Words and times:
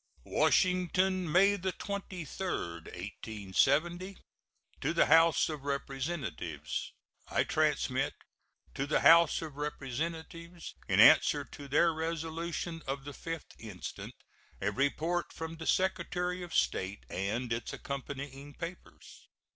WASHINGTON, 0.25 1.31
May 1.31 1.55
23, 1.59 2.25
1870. 2.25 4.17
To 4.81 4.93
the 4.95 5.05
House 5.05 5.47
of 5.47 5.63
Representatives: 5.63 6.91
I 7.29 7.43
transmit 7.43 8.15
to 8.73 8.87
the 8.87 9.01
House 9.01 9.43
of 9.43 9.57
Representatives, 9.57 10.73
in 10.87 10.99
answer 10.99 11.43
to 11.45 11.67
their 11.67 11.93
resolution 11.93 12.81
of 12.87 13.03
the 13.05 13.11
5th 13.11 13.53
instant, 13.59 14.15
a 14.59 14.71
report 14.71 15.31
from 15.31 15.57
the 15.57 15.67
Secretary 15.67 16.41
of 16.41 16.51
State 16.55 17.05
and 17.07 17.53
its 17.53 17.71
accompanying 17.71 18.55
papers. 18.55 19.27